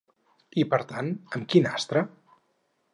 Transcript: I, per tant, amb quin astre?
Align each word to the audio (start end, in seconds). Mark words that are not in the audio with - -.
I, 0.61 0.63
per 0.71 0.79
tant, 0.93 1.11
amb 1.39 1.47
quin 1.53 1.71
astre? 1.77 2.07